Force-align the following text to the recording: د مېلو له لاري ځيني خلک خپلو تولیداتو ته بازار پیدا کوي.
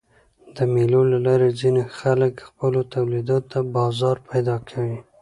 د 0.55 0.57
مېلو 0.73 1.01
له 1.11 1.17
لاري 1.25 1.49
ځيني 1.59 1.83
خلک 1.99 2.33
خپلو 2.47 2.79
تولیداتو 2.93 3.47
ته 3.51 3.59
بازار 3.77 4.17
پیدا 4.29 4.55
کوي. 4.69 4.97